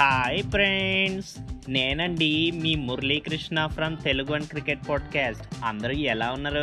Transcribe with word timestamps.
Hi 0.00 0.42
friends 0.42 1.38
నేనండి 1.68 2.50
మీ 2.50 2.74
Muralikrishna 2.74 3.66
from 3.66 3.96
Telugu 4.04 4.34
and 4.34 4.46
cricket 4.46 4.88
podcast 4.88 5.64
అందరూ 5.64 5.92
ఎలా 5.92 6.32
ఉన్నారు? 6.32 6.58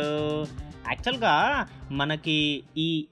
యాక్చువల్గా 0.88 1.34
మనకి 1.90 2.62
ఈ 2.76 3.06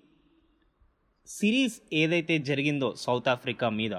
సిరీస్ 1.27 1.81
ఏదైతే 1.93 2.39
జరిగిందో 2.39 2.95
సౌత్ 2.97 3.29
ఆఫ్రికా 3.29 3.69
మీద 3.69 3.95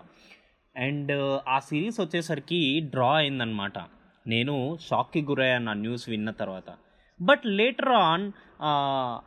అండ్ 0.75 1.39
ఆ 1.47 1.59
సిరీస్ 1.59 1.99
వచ్చేసరికి 1.99 2.79
డ్రా 2.79 3.15
అయిందనమాట 3.15 3.79
నేను 4.27 4.77
షాక్కి 4.89 5.21
గురయ్యాను 5.21 5.69
ఆ 5.69 5.73
న్యూస్ 5.73 6.09
విన్న 6.09 6.31
తర్వాత. 6.31 6.75
బట్ 7.21 7.41
లేటర్ 7.45 7.89
ఆన్ 7.89 8.31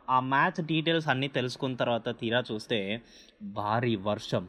ఆ 0.09 0.19
మ్యాచ్ 0.19 0.65
డీటెయిల్స్ 0.65 1.07
అన్నీ 1.07 1.27
తెలుసుకున్న 1.27 1.75
తర్వాత 1.75 2.09
తీరా 2.19 2.43
చూస్తే 2.51 3.01
భారీ 3.41 3.95
వర్షం. 3.95 4.47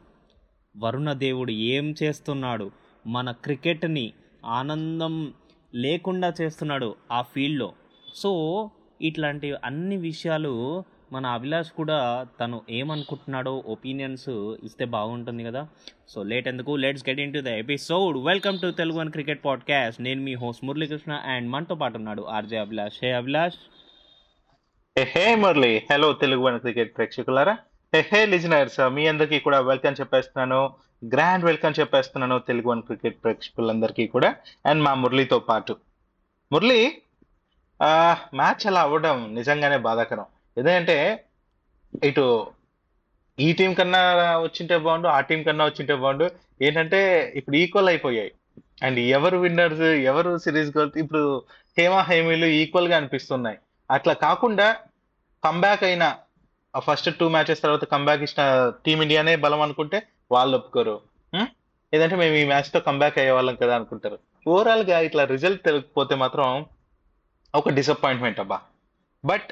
వరుణదేవుడు 0.77 1.51
ఏం 1.51 1.95
చేస్తున్నాడు? 2.03 2.71
మన 3.07 3.31
క్రికెట్ని 3.31 4.13
ఆనందం 4.45 5.35
లేకుండా 5.75 6.33
చేస్తున్నాడు 6.41 6.95
ఆ 7.13 7.23
ఫీల్డ్లో. 7.23 7.73
సో 8.15 8.71
ఇట్లాంటి 9.03 9.55
అన్ని 9.65 9.97
విషయాలు 9.97 10.85
మన 11.13 11.27
అభిలాష్ 11.27 11.71
కూడా 11.71 12.27
తను 12.41 12.61
ఏమనుకుంటున్నాడో 12.71 13.65
ఒపీనియన్స్ 13.67 14.57
ఇస్తే 14.65 14.85
బాగుంటుంది 14.85 15.45
కదా. 15.45 15.69
సో 16.09 16.23
లేట్ 16.23 16.49
ఎందుకు? 16.49 16.77
Let's 16.77 17.09
get 17.09 17.21
into 17.35 17.39
the 17.39 17.49
episode 17.49 18.19
welcome 18.19 18.59
to 18.59 18.71
Telugu 18.71 18.99
one 18.99 19.11
cricket 19.11 19.45
podcast 19.45 20.01
నేను 20.01 20.23
మీ 20.23 20.35
హోస్ట్ 20.35 20.65
మురళీకృష్ణ 20.65 21.13
అండ్ 21.13 21.51
మనతో 21.51 21.75
పాటు 21.75 21.97
ఉన్నాడు 21.97 22.23
RJ 22.23 22.57
Abhilash. 22.57 22.95
Hey 23.03 23.13
Abhilash 23.13 23.55
hey 24.99 25.35
Murali 25.35 25.83
hello 25.93 26.13
Telugu 26.13 26.41
one 26.41 26.61
cricket 26.61 26.97
ప్రేక్షకులారా. 26.97 27.59
Hey 27.95 28.21
listeners 28.27 28.79
మీ 28.97 29.03
అందరికీ 29.07 29.39
కూడా 29.47 29.61
వెల్కమ్ 29.61 29.97
చెప్పేస్తున్నాను. 30.01 30.61
గ్రాండ్ 31.15 31.45
వెల్కమ్ 31.45 31.75
చెప్పేస్తున్నాను 31.81 32.37
తెలుగు 32.39 32.69
వన్ 32.71 32.83
క్రికెట్ 32.83 33.19
ప్రేక్షకులందరికీ 33.25 34.07
కూడా 34.07 34.29
అండ్ 34.67 34.81
మా 34.85 34.93
మురళితో 34.95 35.39
పాటు. 35.39 35.77
మురళి 36.53 36.79
మ్యాచ్ 38.41 38.65
అలా 38.71 38.81
అవ్వడం 38.81 39.35
నిజంగానే 39.35 39.79
బాధాకరం. 39.89 40.27
ఎందుకంటే 40.57 40.97
ఇటు 42.05 42.25
ఈ 43.39 43.53
టీం 43.53 43.75
కన్నా 43.75 44.03
వచ్చింటే 44.47 44.79
బాగుండు 44.79 45.09
ఆ 45.09 45.21
టీం 45.21 45.43
కన్నా 45.43 45.65
వచ్చింటే 45.65 45.95
బాగుండు. 45.95 46.31
ఏంటంటే 46.63 47.01
ఇప్పుడు 47.37 47.57
ఈక్వల్ 47.57 47.89
అయిపోయాయి. 47.89 48.33
అండ్ 48.83 49.01
ఎవరు 49.19 49.37
విన్నర్స్ 49.39 49.87
ఎవరు 50.13 50.39
సిరీస్ 50.39 50.75
గెలుతు 50.79 50.99
ఇప్పుడు 50.99 51.25
హేమా 51.79 52.03
హేమీలు 52.03 52.47
ఈక్వల్గా 52.63 52.97
అనిపిస్తున్నాయి. 52.97 53.59
అట్లా 53.91 54.15
కాకుండా 54.27 54.69
కంబ్యాక్ 55.45 55.85
అయిన 55.85 56.05
ఆ 56.75 56.81
ఫస్ట్ 56.87 57.09
టూ 57.19 57.27
మ్యాచెస్ 57.29 57.63
తర్వాత 57.65 57.85
కంబ్యాక్ 57.95 58.23
ఇచ్చిన 58.27 58.43
టీమిండియానే 58.85 59.35
బలం 59.45 59.61
అనుకుంటే 59.67 59.99
వాళ్ళు 60.35 60.55
ఒప్పుకోరు. 60.59 60.95
లేదంటే 61.33 61.97
ఏదంటే 61.97 62.17
మేము 62.23 62.35
ఈ 62.43 62.45
మ్యాచ్తో 62.51 62.81
కంబ్యాక్ 62.87 63.17
అయ్యే 63.19 63.33
వాళ్ళం 63.37 63.57
కదా 63.63 63.75
అనుకుంటారు. 63.79 64.17
ఓవరాల్గా 64.47 64.99
ఇట్లా 65.09 65.25
రిజల్ట్ 65.33 65.61
తెలియకపోతే 65.67 66.15
మాత్రం 66.23 66.47
ఒక 67.55 67.71
డిసప్పాయింట్మెంట్ 67.79 68.41
అబ్బా. 68.41 68.59
బట్ 69.25 69.51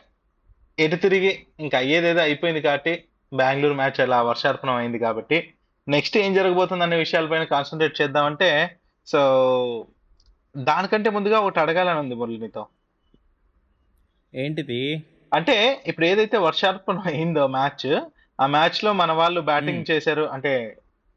ఎటు 0.78 0.96
తిరిగి 0.96 1.32
ఇంకా 1.60 1.76
అయ్యేదేదో 1.78 2.20
అయిపోయింది 2.20 2.60
కాబట్టి 2.68 2.92
బెంగళూరు 3.32 3.74
మ్యాచ్ 3.74 4.00
అలా 4.04 4.18
వర్షార్పణం 4.30 4.76
అయింది 4.80 4.98
కాబట్టి 4.98 5.38
నెక్స్ట్ 5.86 6.16
ఏం 6.22 6.30
జరగబోతుంది 6.38 6.84
అనే 6.84 6.96
విషయాలపైన 6.96 7.44
కాన్సన్ట్రేట్ 7.54 8.00
చేద్దామంటే 8.00 8.48
సో 9.08 9.20
దానికంటే 10.54 11.10
ముందుగా 11.10 11.38
ఒకటి 11.40 11.60
అడగాలని 11.60 11.98
ఉంది 11.98 12.14
మురళి 12.14 12.38
మీతో 12.38 12.62
ఏంటిది? 14.32 14.80
అంటే 15.34 15.82
ఇప్పుడు 15.86 16.06
ఏదైతే 16.06 16.36
వర్షార్పణం 16.38 17.00
అయిందో 17.00 17.46
మ్యాచ్ 17.46 18.00
ఆ 18.40 18.46
మ్యాచ్లో 18.46 18.92
మన 18.92 19.12
వాళ్ళు 19.12 19.40
బ్యాటింగ్ 19.40 19.84
చేశారు. 19.90 20.22
అంటే 20.22 20.76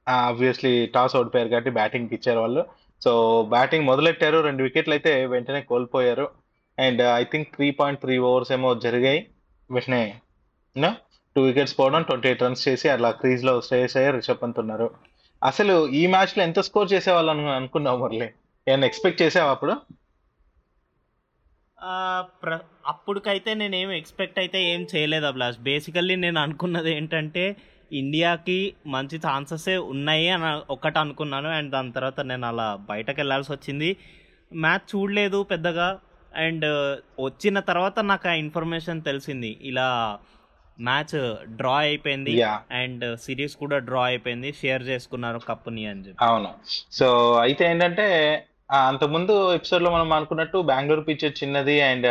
ఆబ్వియస్లీ 0.10 0.86
టాస్ 0.86 1.16
ఓడిపోయారు 1.16 1.50
కాబట్టి 1.50 1.70
బ్యాటింగ్ 1.70 2.10
ఇచ్చారు 2.12 2.40
వాళ్ళు. 2.40 2.66
సో 3.04 3.44
బ్యాటింగ్ 3.50 3.86
మొదలెట్టారు. 3.86 4.40
రెండు 4.40 4.64
వికెట్లు 4.64 4.94
అయితే 4.94 5.26
వెంటనే 5.26 5.62
కోల్పోయారు. 5.62 6.30
And 6.80 7.02
I 7.02 7.24
think 7.24 7.56
three 7.56 7.72
point 7.72 8.02
three 8.02 8.18
overs 8.18 8.52
ఏమో 8.52 8.76
జరిగాయి. 8.76 9.28
వెంటనే 9.72 10.22
టూ 11.36 11.42
వికెట్స్ 11.42 11.80
పోవడం 11.80 12.02
ట్వంటీ 12.02 12.28
ఎయిట్ 12.28 12.44
రన్స్ 12.44 12.68
చేసి 12.68 12.90
అలా 12.90 13.12
క్రీజ్లో 13.12 13.62
శ్రేయస్ 13.62 13.98
అయ్యారు 13.98 14.16
రిషబ్ 14.16 14.38
పంత్ 14.44 14.60
ఉన్నారు. 14.60 14.90
అసలు 15.44 15.88
ఈ 15.88 16.08
మ్యాచ్లో 16.08 16.44
ఎంత 16.44 16.60
స్కోర్ 16.60 16.94
చేసేవాళ్ళు 16.94 17.32
అను 17.32 17.52
అనుకున్నావు 17.52 17.98
మురళి? 17.98 18.30
ఏమన్నా 18.68 18.88
ఎక్స్పెక్ట్ 18.88 19.22
చేసావా 19.22 19.52
అప్పుడు? 19.52 19.76
ప్ర 22.44 22.60
అప్పటికైతే 22.88 23.54
నేను 23.54 23.76
ఏం 23.76 23.92
ఎక్స్పెక్ట్ 23.92 24.40
అయితే 24.40 24.64
ఏం 24.64 24.88
చేయలేదు 24.96 25.26
అభిలాష్. 25.26 25.60
బేసికల్లీ 25.60 26.16
నేను 26.16 26.40
అనుకున్నది 26.40 26.96
ఏంటంటే 26.96 27.56
ఇండియాకి 27.92 28.74
మంచి 28.88 29.18
ఛాన్సెసే 29.18 29.78
ఉన్నాయి 29.78 30.30
అని 30.30 30.74
ఒకటి 30.74 31.00
అనుకున్నాను 31.00 31.50
అండ్ 31.50 31.72
దాని 31.72 31.92
తర్వాత 31.92 32.20
నేను 32.20 32.48
అలా 32.48 32.80
బయటకు 32.90 33.20
వెళ్ళాల్సి 33.20 33.52
వచ్చింది. 33.52 33.98
మ్యాచ్ 34.54 34.96
చూడలేదు 34.96 35.44
పెద్దగా 35.44 36.00
అండ్ 36.36 36.66
వచ్చిన 37.22 37.60
తర్వాత 37.60 38.00
నాకు 38.00 38.28
ఆ 38.28 38.34
ఇన్ఫర్మేషన్ 38.34 39.02
తెలిసింది. 39.02 39.60
ఇలా 39.62 40.20
మ్యాచ్ 40.80 41.46
డ్రా 41.48 41.76
అయిపోయింది 41.76 42.42
అండ్ 42.72 43.20
సిరీస్ 43.20 43.56
కూడా 43.56 43.78
డ్రా 43.78 44.04
అయిపోయింది. 44.04 44.54
షేర్ 44.54 44.84
చేసుకున్నారు 44.84 45.40
కప్పుని 45.40 45.86
అని 45.86 46.02
చెప్పి. 46.02 46.26
అవును. 46.26 46.50
సో 46.92 47.34
అయితే 47.34 47.66
ఏంటంటే 47.66 48.08
ఆ, 48.72 48.88
అంతకుముందు 48.88 49.54
ఎపిసోడ్‌లో 49.54 49.92
మనం 49.92 50.14
అనుకున్నట్టు 50.14 50.58
బెంగళూరు 50.62 51.02
పిచ్ 51.02 51.26
చిన్నది 51.26 51.82
అండ్ 51.82 52.08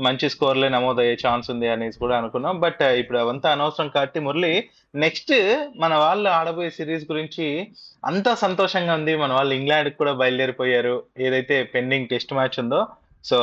మంచి 0.00 0.30
స్కోర్లే 0.30 0.68
నమోదయ్యే 0.68 1.16
ఛాన్స్ 1.26 1.50
ఉంది 1.50 1.68
అనేసి 1.68 1.98
కూడా 1.98 2.18
అనుకున్నాం. 2.18 2.60
బట్ 2.60 2.82
ఇప్పుడు 2.82 3.18
అవంతా 3.18 3.52
అనవసరం 3.52 3.88
కాబట్టి 3.88 4.20
మురళి 4.20 4.68
నెక్స్ట్ 4.94 5.32
మన 5.76 5.94
వాళ్ళు 5.94 6.28
ఆడబోయే 6.30 6.70
సిరీస్ 6.70 7.10
గురించి 7.10 7.68
అంతా 8.04 8.34
సంతోషంగా 8.34 8.94
ఉంది. 8.94 9.16
మన 9.16 9.32
వాళ్ళు 9.32 9.54
ఇంగ్లాండ్ 9.54 9.90
కూడా 9.94 10.12
బయలుదేరిపోయారు. 10.12 11.02
ఏదైతే 11.18 11.62
పెండింగ్ 11.62 12.08
టెస్ట్ 12.08 12.32
మ్యాచ్ 12.32 12.60
ఉందో 12.60 12.86
సో 13.24 13.38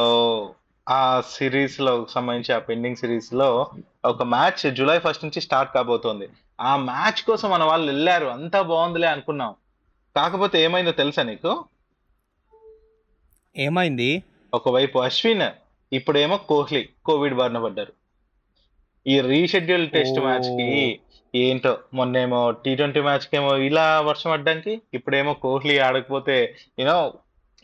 ఆ 0.89 1.21
సిరీస్లో 1.29 2.07
సంబంధించి 2.09 2.55
ఆ 2.55 2.59
పెండింగ్ 2.59 2.95
సిరీస్లో 2.95 3.49
ఒక 4.05 4.23
మ్యాచ్ 4.23 4.75
జూలై 4.75 4.99
ఫస్ట్ 4.99 5.23
నుంచి 5.23 5.41
స్టార్ట్ 5.41 5.73
కాబోతోంది. 5.73 6.27
ఆ 6.61 6.75
మ్యాచ్ 6.75 7.21
కోసం 7.23 7.49
మన 7.49 7.63
వాళ్ళు 7.63 7.91
వెళ్ళారు. 7.91 8.25
అంతా 8.27 8.61
బాగుందిలే 8.61 9.07
అనుకున్నాం. 9.07 9.51
కాకపోతే 10.15 10.63
ఏమైందో 10.63 10.91
తెలుసా 10.91 11.23
నీకు? 11.23 11.51
ఏమైంది? 13.57 14.23
ఒకవైపు 14.53 14.99
అశ్విన్ 14.99 15.49
ఇప్పుడేమో 15.93 16.37
కోహ్లీ 16.37 16.89
కోవిడ్ 17.05 17.33
బారిన 17.33 17.57
పడ్డారు. 17.57 17.93
ఈ 19.07 19.21
రీషెడ్యూల్ 19.21 19.89
టెస్ట్. 19.89 20.19
మ్యాచ్కి 20.19 20.99
ఏంటో 21.35 21.77
మొన్నేమో 21.93 22.51
టీ 22.51 22.75
ట్వంటీ 22.75 23.01
మ్యాచ్కి 23.01 23.37
ఏమో 23.37 23.57
ఇలా 23.57 24.01
వర్షం 24.01 24.29
పడ్డానికి 24.29 24.81
ఇప్పుడేమో 24.93 25.33
కోహ్లీ 25.33 25.79
ఆడకపోతే 25.79 26.55
యూనో 26.79 27.13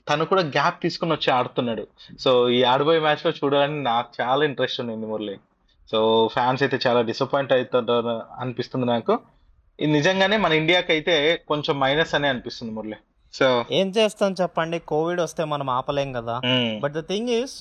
తను 0.09 0.25
కూడా 0.25 0.42
గ్యాప్ 0.42 0.84
తీసుకుని 0.84 1.14
వచ్చి 1.14 1.34
ఆడుతున్నాడు. 1.34 1.88
సో 2.19 2.50
ఈ 2.50 2.64
ఆడబోయే 2.64 3.00
మ్యాచ్లో 3.00 3.31
చూడాలని 3.31 3.84
నాకు 3.84 4.09
చాలా 4.22 4.46
ఇంట్రెస్ట్ 4.46 4.81
ఉంది 4.81 5.08
మురళి. 5.08 5.38
సో 5.92 6.30
ఫ్యాన్స్ 6.34 6.64
అయితే 6.64 6.80
చాలా 6.88 7.02
డిసప్పాయింట్ 7.02 7.54
అవుతుంటారు 7.54 8.22
అనిపిస్తుంది 8.40 8.86
నాకు. 8.86 9.19
ఇది 9.80 9.92
నిజంగానే 9.92 10.38
మన 10.38 10.54
ఇండియాకి 10.54 10.92
అయితే 10.92 11.44
కొంచెం 11.48 11.80
మైనస్ 11.80 12.16
అనే 12.16 12.28
అనిపిస్తుంది 12.28 12.74
మురళి. 12.74 12.96
సో 13.34 13.48
ఏం 13.72 13.88
చేస్తాం 13.98 14.32
చెప్పండి? 14.42 14.78
కోవిడ్ 14.80 15.22
వస్తే 15.22 15.44
మనం 15.44 15.70
ఆపలేం 15.70 16.10
కదా. 16.14 16.36
But 16.84 16.94
the 16.94 17.02
thing 17.08 17.30
is 17.30 17.56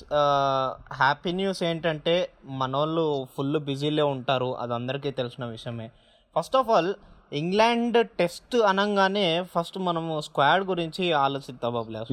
happy 0.93 1.31
news 1.31 1.63
ఏంటంటే 1.63 2.15
మనోళ్ళు 2.61 3.27
ఫుల్ 3.37 3.59
బిజీలో 3.69 4.05
ఉంటారు. 4.07 4.49
అది 4.57 4.73
అందరికీ 4.73 5.11
తెలిసిన 5.11 5.45
విషయమే. 5.45 5.87
First 6.35 6.55
of 6.55 6.69
all 6.69 6.93
England 7.33 7.97
test 8.19 8.55
అనగానే 8.55 9.27
ఫస్ట్ 9.55 9.77
మనము 9.77 10.21
స్క్వాడ్ 10.21 10.63
గురించి 10.63 11.11
ఆలోచిద్దాం 11.23 11.73
బాబులే. 11.73 12.03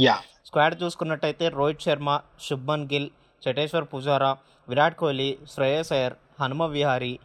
స్క్వాడ్ 0.46 0.82
చూసుకున్నట్టయితే 0.82 1.48
రోహిత్ 1.48 1.82
శర్మ 1.82 2.20
శుభ్మన్ 2.48 2.88
గిల్ 2.92 3.08
చటేశ్వర్ 3.42 3.86
పుజారా 3.94 4.36
విరాట్ 4.68 4.96
కోహ్లీ 4.96 5.38
శ్రేయస్ 5.54 5.92
అయ్యర్ 5.92 6.14
హనుమ 6.40 6.64
విహారీ 6.66 7.18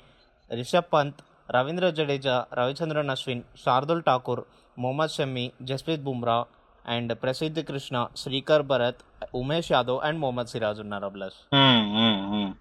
రిషబ్ 0.54 0.94
పంత్ 0.94 1.20
రవీంద్ర 1.56 1.90
జడేజా 1.90 2.46
రవిచంద్రన్ 2.54 3.10
అశ్విన్ 3.10 3.44
శార్దుల్ 3.66 4.04
ఠాకూర్ 4.08 4.42
మొహమ్మద్ 4.80 5.14
షమి 5.16 5.46
జస్ప్రీత్ 5.70 6.06
బుమ్రా 6.06 6.38
అండ్ 6.86 7.12
ప్రసిద్ధ్ 7.24 7.60
కృష్ణ 7.68 7.98
శ్రీకర్ 8.18 8.64
భరత్ 8.70 9.02
ఉమేష్ 9.36 9.72
యాదవ్ 9.74 10.00
అండ్ 10.06 10.20
మొహమ్మద్ 10.22 10.52
సిరాజ్ 10.54 10.80
ఉన్నారు 10.84 11.10
మ్మ్. 11.56 12.52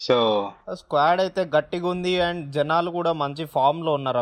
సో 0.00 0.16
స్క్వాడ్ 0.80 1.20
అయితే 1.22 1.42
గట్టిగా 1.54 1.86
ఉంది 1.92 2.12
అండ్ 2.26 2.42
జనాలు 2.56 2.90
కూడా 2.96 3.12
మంచి 3.22 3.44
ఫామ్లో 3.54 3.92
ఉన్నారు 3.98 4.18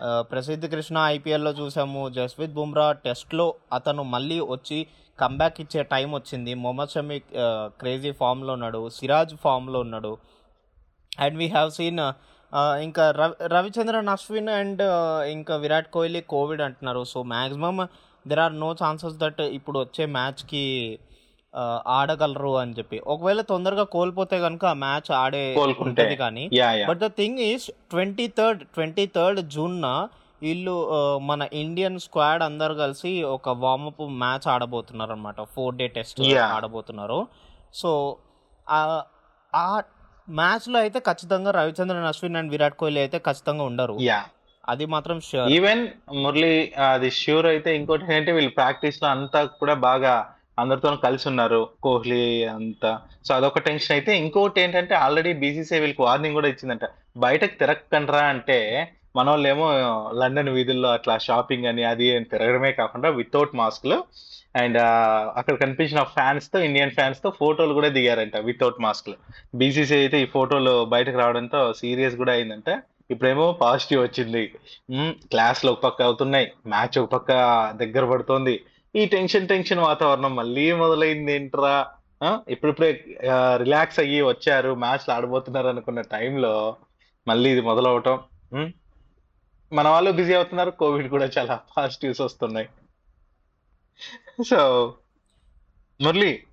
ఆ, 0.00 0.08
ప్రసిద్ధ్ 0.30 0.66
కృష్ణ 0.72 0.96
ఐపీఎల్లో 1.12 1.52
చూసాము 1.58 2.00
జస్ప్రీత్ 2.16 2.56
బుమ్రా 2.56 2.86
టెస్ట్లో 3.04 3.46
అతను 3.72 4.02
మళ్ళీ 4.12 4.38
వచ్చి 4.50 4.78
కంబ్యాక్ 5.18 5.58
ఇచ్చే 5.62 5.80
టైం 5.92 6.08
వచ్చింది. 6.14 6.52
మొహమ్మద్ 6.62 6.92
షమి 6.92 7.16
క్రేజీ 7.80 8.10
ఫామ్లో 8.20 8.52
ఉన్నాడు 8.56 8.80
సిరాజ్ 8.96 9.34
ఫామ్లో 9.42 9.78
ఉన్నాడు. 9.86 10.12
అండ్ 11.18 11.36
వీ 11.38 11.48
హ్యావ్ 11.48 11.70
సీన్ 11.76 12.00
ఇంకా 12.56 13.10
రవి 13.10 13.48
రవిచంద్రన్ 13.48 14.08
అశ్విన్ 14.08 14.48
అండ్ 14.48 14.82
ఇంకా 15.30 15.56
విరాట్ 15.56 15.90
కోహ్లీ 15.90 16.20
కోవిడ్ 16.20 16.62
అంటున్నారు. 16.62 17.04
So 17.04 17.22
maximum 17.22 17.88
there 18.26 18.40
are 18.40 18.60
no 18.60 18.72
chances 18.72 19.14
that 19.16 19.40
ఇప్పుడు 19.40 19.78
వచ్చే 19.78 20.06
మ్యాచ్కి 20.06 20.98
ఆడగలరు 21.86 22.58
అని 22.58 22.72
చెప్పి. 22.72 22.98
ఒకవేళ 23.06 23.40
తొందరగా 23.40 23.84
కోల్పోతే 23.84 24.40
కనుక 24.40 24.64
ఆ 24.64 24.72
మ్యాచ్ 24.72 25.12
ఆడే 25.12 25.54
ఉంటుంది 25.88 26.16
కానీ. 26.16 26.50
But 26.86 26.98
the 26.98 27.06
thing 27.06 27.38
is 27.38 27.70
twenty 27.90 28.28
third 28.28 28.62
twenty 28.64 29.06
third 29.06 29.40
జూన్న 29.40 30.08
వీళ్ళు 30.42 30.90
మన 31.18 31.48
ఇండియన్ 31.52 31.98
స్క్వాడ్ 31.98 32.42
అందరు 32.42 32.74
కలిసి 32.74 33.22
ఒక 33.22 33.48
వార్మప్ 33.48 34.00
మ్యాచ్ 34.00 34.48
ఆడబోతున్నారు 34.48 35.12
అనమాట 35.12 35.42
ఫోర్ 35.42 35.74
డే 35.74 35.86
టెస్ట్. 35.86 36.20
ఆడబోతున్నారు. 36.38 37.26
సో 37.74 38.16
ఆ- 38.70 39.02
ఆ 40.30 40.32
మ్యాచ్లో 40.32 40.78
అయితే 40.78 40.98
ఖచ్చితంగా 40.98 41.50
రవిచంద్రన్ 41.50 42.04
అశ్విన్ 42.04 42.36
అండ్ 42.36 42.50
విరాట్ 42.50 42.76
కోహ్లీ 42.76 43.00
అయితే 43.00 43.18
ఖచ్చితంగా 43.18 43.64
ఉండరు. 43.64 43.96
యా. 44.00 44.20
అది 44.68 44.86
మాత్రం 44.86 45.20
షూర్ 45.20 45.52
ఈవెన్ 45.52 45.88
మురళి 46.14 46.72
అది 46.92 47.10
ష్యూర్ 47.10 47.46
అయితే 47.46 47.76
ఇంకోటి 47.76 48.04
ఏంటంటే 48.04 48.32
వీళ్ళు 48.32 48.50
ప్రాక్టీస్లో 48.50 49.08
అంతా 49.08 49.44
కూడా 49.44 49.74
బాగా 49.74 50.12
అందరితో 50.58 50.96
కలిసి 50.96 51.28
ఉన్నారు. 51.28 51.68
కోహ్లీ 51.82 52.44
అంతా. 52.44 53.00
సో 53.24 53.34
అదొక 53.34 53.58
టెన్షన్ 53.58 53.92
అయితే. 53.92 54.18
ఇంకోటి 54.18 54.60
ఏంటంటే 54.60 54.94
ఆల్రెడీ 54.94 55.32
బీసీసీఐ 55.32 55.80
వీళ్ళకి 55.80 56.02
వార్నింగ్ 56.02 56.34
కూడా 56.34 56.48
ఇచ్చిందంట. 56.48 56.86
బయటకు 57.16 57.58
తిరగకండ్రా 57.58 58.18
అంటే 58.18 58.58
మన 59.16 59.30
వాళ్ళేమో 59.30 59.66
లండన్ 60.14 60.48
వీధుల్లో 60.48 60.88
అట్లా 60.92 61.18
షాపింగ్ 61.18 61.66
అని 61.66 61.84
అది 61.84 62.16
అని 62.16 62.24
తిరగడమే 62.24 62.72
కాకుండా 62.72 63.08
వితౌట్ 63.08 63.54
మాస్క్లు. 63.54 64.04
అండ్ 64.56 64.78
అక్కడ 65.38 65.54
కనిపించిన 65.54 66.02
ఫ్యాన్స్తో 66.02 66.58
ఇండియన్ 66.58 66.90
ఫ్యాన్స్తో 66.90 67.32
ఫోటోలు 67.40 67.74
కూడా 67.74 67.88
దిగారంట 67.88 68.36
వితౌట్ 68.36 68.80
మాస్క్లు. 68.80 69.14
బీసీసీ 69.54 69.94
అయితే 69.94 70.22
ఈ 70.22 70.26
ఫోటోలు 70.26 70.84
బయటకు 70.84 71.18
రావడంతో 71.18 71.72
సీరియస్ 71.72 72.16
కూడా 72.16 72.32
అయిందంట. 72.32 72.82
ఇప్పుడేమో 73.10 73.52
పాజిటివ్ 73.52 74.02
వచ్చింది. 74.02 74.42
క్లాస్లు 75.30 75.70
ఒక 75.72 75.82
పక్క 75.82 76.02
అవుతున్నాయి. 76.02 76.52
మ్యాచ్ 76.66 76.98
ఒక 76.98 77.10
పక్క 77.12 77.32
దగ్గర 77.76 78.04
పడుతోంది. 78.04 78.60
ఈ 78.96 79.06
టెన్షన్ 79.06 79.48
టెన్షన్ 79.48 79.78
వాతావరణం 79.78 80.36
మళ్ళీ 80.36 80.72
మొదలైంది 80.72 81.32
ఏంట్రా? 81.32 81.86
ఇప్పుడిప్పుడే 82.48 83.04
రిలాక్స్ 83.56 84.00
అయ్యి 84.00 84.22
వచ్చారు. 84.22 84.74
మ్యాచ్లు 84.74 85.14
ఆడబోతున్నారు 85.14 85.68
అనుకున్న 85.68 86.00
టైంలో 86.00 86.76
మళ్ళీ 87.28 87.50
ఇది 87.50 87.60
మొదలవటం. 87.60 88.18
మన 89.72 89.88
వాళ్ళు 89.88 90.10
బిజీ 90.10 90.34
అవుతున్నారు 90.34 90.70
కోవిడ్ 90.70 91.08
కూడా 91.08 91.30
చాలా 91.38 91.60
పాజిటివ్స్ 91.76 92.20
వస్తున్నాయి. 92.20 92.68
సో 94.48 94.60
మురళి 96.00 96.46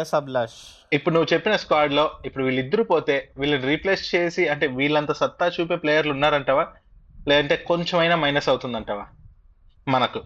ఎస్ 0.00 0.14
అభిలాష్ 0.14 0.54
ఇప్పుడు 0.92 1.14
నువ్వు 1.14 1.34
చెప్పిన 1.34 1.56
స్క్వాడ్లో 1.56 2.18
ఇప్పుడు 2.24 2.44
వీళ్ళిద్దరు 2.44 2.82
పోతే 2.82 3.32
వీళ్ళని 3.38 3.66
రీప్లేస్ 3.66 4.14
చేసి 4.14 4.48
అంటే 4.48 4.66
వీళ్ళంత 4.66 5.12
సత్తా 5.12 5.48
చూపే 5.48 5.76
ప్లేయర్లు 5.76 6.12
ఉన్నారంటావా? 6.12 6.66
లేదంటే 7.28 7.56
కొంచెమైనా 7.56 8.16
మైనస్ 8.16 8.48
అవుతుందంటావా? 8.48 9.06
మనకు. 9.88 10.18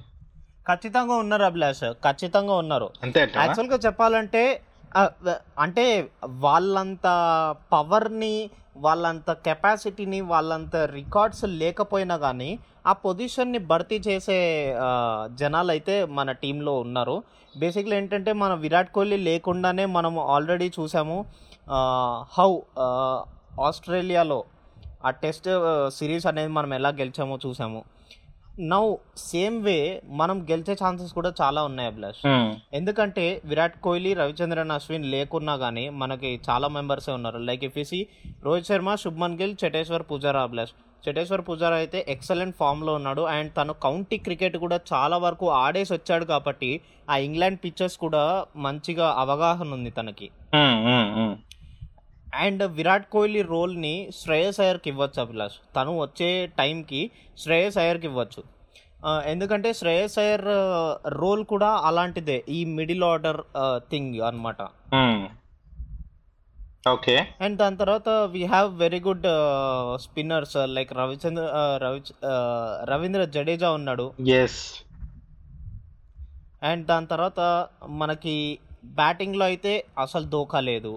ఖచ్చితంగా 0.69 1.15
ఉన్నారు 1.15 1.43
అభిలాష్ 1.43 1.93
ఖచ్చితంగా 1.93 2.55
ఉన్నారు. 2.55 2.91
అంతే 3.03 3.23
అంటావా? 3.23 3.45
యాక్చువల్గా 3.45 3.77
చెప్పాలంటే 3.77 4.63
అంటే 5.65 5.85
వాళ్ళంత 6.45 7.07
పవర్ని 7.75 8.35
వాళ్ళంత 8.85 9.31
కెపాసిటీని 9.47 10.21
వాళ్ళంత 10.33 10.77
రికార్డ్స్ 10.99 11.45
లేకపోయినా 11.63 12.17
కానీ 12.25 12.51
ఆ 12.91 12.93
పొజిషన్ని 13.05 13.61
భర్తీ 13.71 13.99
చేసే 14.07 14.39
జనాలు 15.41 15.71
అయితే 15.75 15.95
మన 16.19 16.31
టీంలో 16.43 16.73
ఉన్నారు. 16.85 17.17
బేసిక్లీ 17.63 17.95
ఏంటంటే 18.01 18.33
మన 18.43 18.53
విరాట్ 18.65 18.91
కోహ్లీ 18.97 19.19
లేకుండానే 19.29 19.85
మనం 19.97 20.15
ఆల్రెడీ 20.35 20.69
చూసాము 20.79 21.19
హౌ 22.39 22.51
ఆస్ట్రేలియాలో 23.69 24.41
ఆ 25.09 25.11
టెస్ట్ 25.25 25.49
సిరీస్ 25.99 26.27
అనేది 26.31 26.53
మనం 26.59 26.71
ఎలా 26.79 26.91
గెలిచామో 27.01 27.37
చూసాము. 27.47 27.81
నౌ 28.61 28.95
సేమ్ 29.17 29.63
వే 29.65 30.03
మనం 30.07 30.47
గెలిచే 30.51 30.77
ఛాన్సెస్ 30.85 31.13
కూడా 31.13 31.33
చాలా 31.43 31.63
ఉన్నాయి 31.63 31.89
అభిలాష్. 31.89 32.27
హ్మ్. 32.27 32.55
ఎందుకంటే 32.73 33.41
విరాట్ 33.45 33.81
కోహ్లీ 33.81 34.15
రవిచంద్రన్ 34.15 34.71
అశ్విన్ 34.71 35.05
లేకున్నా 35.05 35.57
కానీ 35.57 35.89
మనకి 35.89 36.41
చాలా 36.51 36.69
మెంబర్సే 36.69 37.13
ఉన్నారు. 37.13 37.39
లైక్ 37.39 37.65
ఇఫీసి 37.65 38.07
రోహిత్ 38.45 38.67
శర్మ 38.67 38.95
శుభ్మన్ 38.95 39.39
గిల్ 39.39 39.57
చటేశ్వర్ 39.67 40.03
పుజారా 40.13 40.43
అభిలాష్. 40.43 40.71
చటేశ్వర్ 41.11 41.43
పుజారా 41.51 41.77
అయితే 41.77 42.07
ఎక్సలెంట్ 42.09 42.57
ఫామ్లో 42.57 42.95
ఉన్నాడు. 42.95 43.23
అండ్ 43.23 43.53
తను 43.57 43.73
కౌంటీ 43.73 44.19
క్రికెట్ 44.19 44.57
కూడా 44.57 44.81
చాలా 44.93 45.17
వరకు 45.17 45.51
ఆడేసి 45.51 45.93
వచ్చాడు 45.93 46.25
కాబట్టి 46.25 46.81
ఆ 47.11 47.17
ఇంగ్లాండ్ 47.17 47.59
పిక్చర్స్ 47.65 47.99
కూడా 47.99 48.45
మంచిగా 48.57 49.15
అవగాహన 49.19 49.73
ఉంది 49.73 49.91
తనకి. 49.91 50.31
Hmm, 50.55 51.15
hmm. 51.19 51.54
And 52.35 52.73
Virat 52.73 53.11
Kohli 53.11 53.43
రోల్ని 53.43 54.11
శ్రేయస్ 54.19 54.61
అయ్యర్కి 54.61 54.91
ఇవ్వచ్చు 54.91 55.21
అభిలాష్. 55.21 55.77
తను 55.77 55.99
వచ్చే 55.99 56.47
టైంకి 56.47 57.11
శ్రేయస్ 57.39 57.79
అయ్యర్కి 57.79 58.07
ఇవ్వచ్చు. 58.07 58.43
ఎందుకంటే 59.27 59.73
శ్రేయస్ 59.73 60.19
అయ్యర్ 60.19 60.45
రోల్ 61.13 61.45
కూడా 61.45 61.69
అలాంటిదే. 61.69 62.45
ఈ 62.49 62.65
మిడిల్ 62.65 63.05
ఆర్డర్ 63.05 63.41
థింగ్ 63.91 64.21
అన్నమాట. 64.21 64.63
హ్మ్. 64.63 65.27
ఓకే. 66.89 67.27
అండ్ 67.41 67.59
దాని 67.59 67.77
తర్వాత 67.77 68.09
we 68.09 68.45
have 68.45 68.79
very 68.79 69.01
good 69.01 69.23
spinners 70.01 70.57
like 70.65 70.93
Ravichandra 70.93 71.43
Ravi 71.83 72.03
Ravindra 72.85 73.25
Jadeja 73.25 73.71
ఉన్నాడు. 73.71 74.13
ఎస్ 74.29 74.85
అండ్ 76.63 76.87
దాని 76.87 77.07
తర్వాత 77.07 77.69
మనకి 77.89 78.59
బ్యాటింగ్లో 78.85 79.45
అయితే 79.45 79.85
అసలు 79.99 80.25
దోఖా 80.25 80.61
లేదు. 80.61 80.97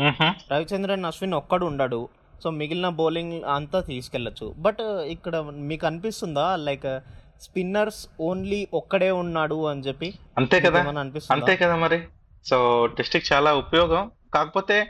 రవిచంద్రన్ 0.51 1.06
అశ్విన్ 1.06 1.34
ఒక్కడు 1.34 1.66
ఉండడు. 1.66 2.10
సో 2.44 2.50
మిగిలిన 2.50 2.89
బౌలింగ్ 2.89 3.44
అంతా 3.44 3.80
తీసుకెళ్ళచ్చు. 3.81 4.56
బట్ 4.57 4.81
ఇక్కడ 4.81 5.36
మీకు 5.39 5.86
అనిపిస్తుందా? 5.88 6.56
లైక్ 6.56 7.00
స్పిన్నర్స్ 7.42 8.07
ఓన్లీ 8.22 8.68
ఒక్కడే 8.74 9.12
ఉన్నాడు 9.12 9.66
అని 9.66 9.81
చెప్పి 9.81 10.13
అంతే 10.38 10.60
కదా. 10.60 11.06
అంతే 11.31 11.56
కదా 11.56 11.75
మరి. 11.75 12.01
సో 12.45 12.86
టెస్ట్కి 12.86 13.34
చాలా 13.34 13.54
ఉపయోగం. 13.54 14.12
కాకపోతే 14.34 14.88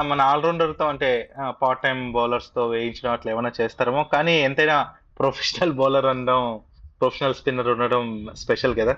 మన 0.00 0.20
ఆల్రౌండర్తో 0.20 0.84
అంటే 0.84 1.30
పార్ట్ 1.48 1.82
టైం 1.82 2.12
బౌలర్స్తో 2.12 2.68
వేయించడం 2.68 3.12
అట్లా 3.12 3.32
ఏమైనా 3.32 3.52
చేస్తారేమో. 3.60 4.04
కానీ 4.04 4.40
ఎంతైనా 4.40 4.88
ప్రొఫెషనల్ 5.18 5.72
బౌలర్ 5.72 6.06
అనడం 6.06 6.60
ప్రొఫెషనల్ 7.00 7.34
స్పిన్నర్ 7.34 7.68
ఉండడం 7.68 8.28
స్పెషల్ 8.36 8.76
కదా. 8.78 8.96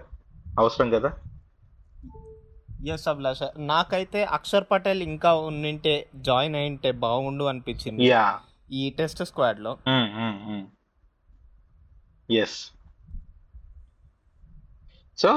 అవసరం 0.58 0.90
కదా. 0.90 1.12
ఎస్ 2.84 3.08
అభిలాష్ 3.08 3.42
నాకైతే 3.66 4.24
అక్షర్ 4.24 4.64
పటేల్ 4.70 5.02
ఇంకా 5.02 5.34
ఉండింటే 5.34 5.94
జాయిన్ 6.14 6.56
అయింటే 6.56 6.90
బాగుండు 7.04 7.44
అనిపించింది. 7.44 8.04
యా. 8.06 8.24
ఈ 8.72 8.90
టెస్ట్ 8.90 9.24
స్క్వాడ్లో 9.24 9.72
ఎస్ 12.28 12.58
సో 15.18 15.30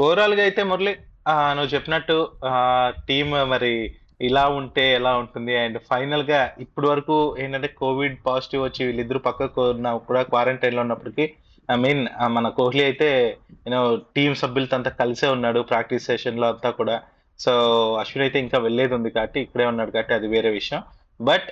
ఓవరాల్గా 0.00 0.42
అయితే 0.42 0.62
మురళి 0.62 0.96
నువ్వు 1.52 1.74
చెప్పినట్టు 1.74 2.16
టీమ్ 3.08 3.50
మరి 3.50 3.72
ఇలా 4.20 4.48
ఉంటే 4.48 4.94
ఎలా 4.94 5.16
ఉంటుంది? 5.16 5.56
అండ్ 5.56 5.78
ఫైనల్గా 5.90 6.54
ఇప్పటి 6.58 6.86
వరకు 6.86 7.36
ఏంటంటే 7.40 7.68
కోవిడ్ 7.68 8.18
పాజిటివ్ 8.26 8.62
వచ్చి 8.62 8.86
వీళ్ళిద్దరు 8.86 9.18
పక్కకు 9.18 9.70
ఉన్న 9.70 9.96
కూడా 9.96 10.22
క్వారంటైన్లో 10.22 10.80
ఉన్నప్పటికీ 10.80 11.26
ఐ 11.74 11.76
మీన్ 11.84 12.02
మన 12.36 12.48
కోహ్లీ 12.58 12.82
అయితే 12.88 13.08
యూనో 13.66 13.80
టీం 14.16 14.32
సభ్యులతో 14.42 14.74
అంతా 14.78 14.90
కలిసే 15.02 15.28
ఉన్నాడు 15.36 15.60
ప్రాక్టీస్ 15.70 16.08
సెషన్లో 16.10 16.46
అంతా 16.52 16.70
కూడా. 16.80 16.96
సో 17.40 17.52
అశ్విన్ 18.00 18.24
అయితే 18.26 18.38
ఇంకా 18.44 18.58
వెళ్ళేది 18.66 18.94
ఉంది 18.98 19.10
కాబట్టి 19.10 19.38
ఇక్కడే 19.46 19.66
ఉన్నాడు 19.72 19.90
కాబట్టి 19.90 20.14
అది 20.18 20.26
వేరే 20.34 20.50
విషయం. 20.58 20.82
బట్ 21.20 21.48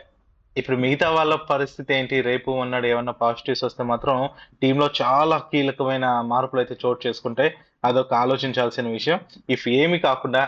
ఇప్పుడు 0.57 0.77
మిగతా 0.85 1.07
వాళ్ళ 1.11 1.35
పరిస్థితి 1.53 1.91
ఏంటి? 1.95 2.17
రేపు 2.21 2.51
ఉన్నాడు 2.65 2.87
ఏమన్నా 2.87 3.15
పాజిటివ్స్ 3.23 3.65
వస్తే 3.65 3.83
మాత్రం 3.93 4.17
టీంలో 4.63 4.87
చాలా 5.01 5.37
కీలకమైన 5.53 6.07
మార్పులు 6.33 6.61
అయితే 6.63 6.75
చోటు 6.85 7.01
చేసుకుంటే 7.07 7.47
అదొక 7.85 8.15
ఆలోచించాల్సిన 8.25 8.87
విషయం. 8.89 9.19
ఇఫ్ 9.55 9.67
ఏమి 9.81 9.99
కాకుండా 9.99 10.43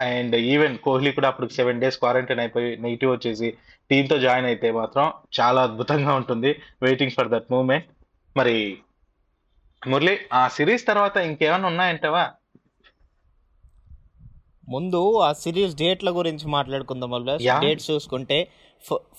అండ్ 0.00 0.36
ఈవెన్ 0.52 0.76
కోహ్లీ 0.84 1.10
కూడా 1.16 1.28
అప్పుడు 1.28 1.48
సెవెన్ 1.58 1.80
డేస్ 1.80 1.98
క్వారంటైన్ 1.98 2.40
అయిపోయి 2.44 2.70
నెగిటివ్ 2.84 3.12
వచ్చేసి 3.12 3.48
టీంతో 3.90 4.16
జాయిన్ 4.18 4.48
అయితే 4.52 4.68
మాత్రం 4.80 5.04
చాలా 5.40 5.60
అద్భుతంగా 5.62 6.14
ఉంటుంది. 6.20 6.50
వెయిటింగ్ 6.82 7.14
ఫర్ 7.16 7.30
దట్ 7.34 7.50
మూమెంట్ 7.50 7.88
మరి 8.36 8.56
మురళి 9.90 10.14
ఆ 10.40 10.42
సిరీస్ 10.56 10.84
తర్వాత 10.90 11.16
ఇంకేమైనా 11.28 11.66
ఉన్నాయంటావా? 11.70 12.24
ముందు 14.68 15.00
ఆ 15.28 15.30
సిరీస్ 15.42 15.72
డేట్ల 15.80 16.10
గురించి 16.18 16.46
మాట్లాడుకుందాం 16.56 17.14
అభిలాష్. 17.16 17.42
Yeah. 17.46 17.62
డేట్స్ 17.64 17.88
చూసుకుంటే 17.90 18.38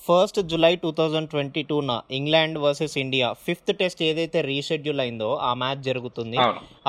first 0.06 0.40
July 0.52 0.72
two 0.84 0.90
thousand 1.00 1.30
twenty 1.34 1.62
టూన 1.70 1.92
England 2.20 2.58
versus 2.64 2.96
India 3.04 3.28
fifth 3.46 3.72
test 3.80 4.02
ఏదైతే 4.08 4.40
రీషెడ్యూల్ 4.52 5.02
అయిందో 5.04 5.30
ఆ 5.50 5.52
మ్యాచ్ 5.62 5.84
జరుగుతుంది. 5.90 6.38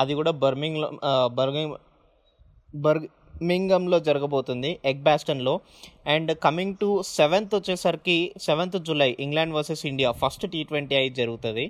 అది 0.01 0.13
కూడా 0.19 0.31
బర్మింగ్ 0.43 0.79
బర్మింగ్ 1.39 1.75
బర్మింగంలో 2.85 3.99
జరగబోతుంది 4.07 4.71
ఎగ్ 4.91 5.03
బ్యాస్టన్లో 5.07 5.53
అండ్ 6.13 6.31
కమింగ్ 6.45 6.75
టు 6.81 6.89
సెవెంత్ 7.17 7.55
వచ్చేసరికి 7.55 8.17
seventh 8.47 8.77
July 8.89 9.11
England 9.25 9.55
versus 9.57 9.85
India 9.91 10.11
first 10.23 10.45
T 10.55 10.61
twenty 10.71 10.95
అయి 11.01 11.11
జరుగుతుంది 11.21 11.65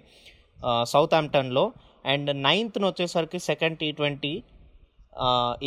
సౌత్ 0.94 1.16
ఆంప్టన్లో 1.22 1.66
అండ్ 2.12 2.30
నైన్త్న 2.48 2.84
వచ్చేసరికి 2.92 3.40
సెకండ్ 3.50 3.78
టీ 3.82 3.90
ట్వంటీ 4.00 4.34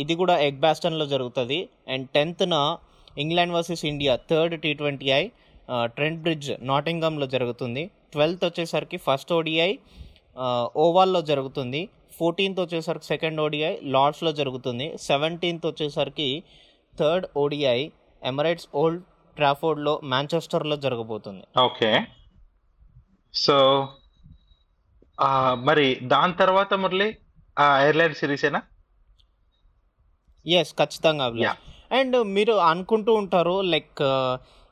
ఇది 0.01 0.13
కూడా 0.21 0.35
ఎగ్ 0.47 0.59
బ్యాస్టన్లో 0.65 1.05
జరుగుతుంది. 1.13 1.59
And 1.93 2.05
టెన్త్న 2.15 2.55
England 3.23 3.53
versus 3.55 3.83
India 3.91 4.13
third 4.29 4.55
T 4.65 4.71
twenty 4.81 5.07
I 5.19 5.23
Trent 5.95 6.21
Bridge 6.25 6.49
నాటింగంలో 6.69 7.25
జరుగుతుంది. 7.35 7.83
ట్వెల్త్ 8.13 8.43
వచ్చేసరికి 8.47 8.97
ఫస్ట్ 9.07 9.31
ఓడిఐ 9.37 9.71
ఓవాల్లో 10.85 11.21
జరుగుతుంది. 11.31 11.81
ఫోర్టీన్త్ 12.19 12.59
వచ్చేసరికి 12.63 13.07
సెకండ్ 13.13 13.39
ఓడిఐ 13.45 13.73
లార్డ్స్లో 13.95 14.31
జరుగుతుంది. 14.39 14.87
సెవెంటీన్త్ 15.09 15.67
వచ్చేసరికి 15.69 16.29
థర్డ్ 16.99 17.25
ఓడిఐ 17.43 17.79
ఎమరైట్స్ 18.31 18.67
ఓల్డ్ 18.81 19.03
ట్రాఫోర్డ్లో 19.37 19.93
మాంచెస్టర్లో 20.13 20.77
జరగబోతుంది. 20.85 21.43
ఓకే. 21.67 21.91
సో 23.33 23.57
ఆ, 25.19 25.29
మరి 25.63 25.85
దాని 26.11 26.33
తర్వాత 26.35 26.73
మురళి 26.79 27.09
ఆ 27.57 27.65
ఐర్లాండ్ 27.81 28.17
సిరీసేనా 28.17 28.59
ఎస్ 30.45 30.73
ఖచ్చితంగా. 30.77 31.25
అండ్ 31.91 32.15
మీరు 32.33 32.53
అనుకుంటూ 32.67 33.11
ఉంటారు 33.15 33.55
లైక్ 33.69 34.01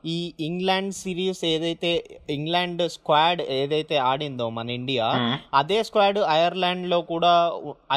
ఈ 0.04 0.16
ఇంగ్లాండ్ 0.40 0.92
సిరీస్ 0.94 1.40
ఏదైతే 1.44 1.90
ఇంగ్లాండ్ 2.30 2.82
స్క్వాడ్ 2.88 3.40
ఏదైతే 3.56 3.96
ఆడిందో 4.04 4.46
మన 4.50 4.68
ఇండియా 4.70 5.06
అదే 5.54 5.78
స్క్వాడ్ 5.84 6.20
ఐర్లాండ్లో 6.36 6.98
కూడా 7.08 7.32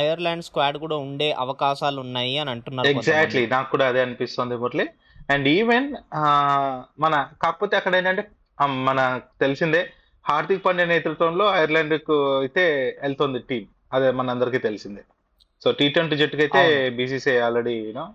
ఐర్లాండ్ 0.01 0.45
స్క్వాడ్ 0.45 0.77
కూడా 0.77 0.97
ఉండే 1.03 1.29
అవకాశాలు 1.43 1.99
ఉన్నాయి 2.01 2.33
అని 2.37 2.51
అంటున్నారు 2.51 2.91
ఎగ్జాక్ట్లీ 2.93 3.43
నాకు 3.47 3.69
కూడా 3.71 3.87
అదే 3.87 4.01
అనిపిస్తుంది 4.01 4.57
మురళి. 4.57 4.87
అండ్ 5.29 5.47
ఈవెన్ 5.49 5.89
మన 6.99 7.13
కాకపోతే 7.41 7.75
అక్కడ 7.77 7.93
ఏంటంటే 7.95 8.23
ఆ, 8.57 8.65
మన 8.87 8.99
తెలిసిందే 9.39 9.83
హార్దిక్ 10.29 10.65
పాండ్యా 10.65 10.85
నేతృత్వంలో 10.91 11.45
ఐర్లాండ్కు 11.61 12.17
అయితే 12.39 12.63
వెళ్తుంది 13.03 13.39
టీం 13.49 13.63
అదే 13.95 14.09
మన 14.17 14.29
అందరికీ 14.35 14.59
తెలిసిందే. 14.67 15.03
సో 15.63 15.71
టీ 15.79 15.89
ట్వంటీ 15.95 16.15
జట్టుకి 16.19 16.43
అయితే. 16.43 16.61
BCC 16.97 17.33
already 17.45 17.73
you know 17.85 18.05